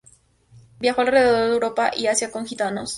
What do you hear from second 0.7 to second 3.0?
Viajó alrededor de Europa y Asia con los gitanos.